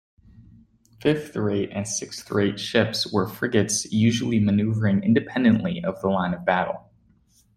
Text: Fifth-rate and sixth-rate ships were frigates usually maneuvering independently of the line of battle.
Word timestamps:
Fifth-rate 0.99 1.69
and 1.71 1.87
sixth-rate 1.87 2.59
ships 2.59 3.13
were 3.13 3.27
frigates 3.27 3.85
usually 3.93 4.39
maneuvering 4.39 5.03
independently 5.03 5.83
of 5.83 6.01
the 6.01 6.07
line 6.09 6.33
of 6.33 6.43
battle. 6.43 6.89